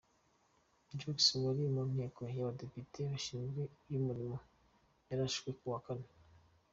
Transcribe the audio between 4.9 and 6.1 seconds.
,yarashwe kuwa Kane.